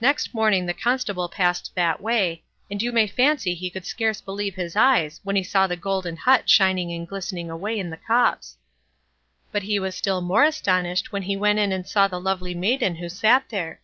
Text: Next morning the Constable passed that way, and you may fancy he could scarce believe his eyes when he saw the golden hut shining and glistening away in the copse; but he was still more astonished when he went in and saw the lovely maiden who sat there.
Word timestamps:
Next 0.00 0.34
morning 0.34 0.66
the 0.66 0.74
Constable 0.74 1.28
passed 1.28 1.70
that 1.76 2.00
way, 2.00 2.42
and 2.68 2.82
you 2.82 2.90
may 2.90 3.06
fancy 3.06 3.54
he 3.54 3.70
could 3.70 3.86
scarce 3.86 4.20
believe 4.20 4.56
his 4.56 4.74
eyes 4.74 5.20
when 5.22 5.36
he 5.36 5.44
saw 5.44 5.68
the 5.68 5.76
golden 5.76 6.16
hut 6.16 6.50
shining 6.50 6.90
and 6.92 7.06
glistening 7.06 7.50
away 7.50 7.78
in 7.78 7.90
the 7.90 7.96
copse; 7.96 8.56
but 9.52 9.62
he 9.62 9.78
was 9.78 9.94
still 9.94 10.20
more 10.20 10.42
astonished 10.42 11.12
when 11.12 11.22
he 11.22 11.36
went 11.36 11.60
in 11.60 11.70
and 11.70 11.86
saw 11.86 12.08
the 12.08 12.20
lovely 12.20 12.56
maiden 12.56 12.96
who 12.96 13.08
sat 13.08 13.48
there. 13.50 13.80